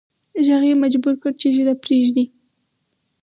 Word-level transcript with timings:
ږغ 0.45 0.61
یې 0.69 0.75
مجبور 0.83 1.15
کړ 1.21 1.31
چې 1.41 1.47
ږیره 1.55 1.75
پریږدي 1.83 2.25